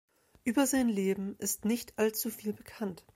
Über 0.45 0.65
sein 0.65 0.89
Leben 0.89 1.35
ist 1.37 1.63
nicht 1.63 1.99
allzu 1.99 2.31
viel 2.31 2.53
bekannt. 2.53 3.05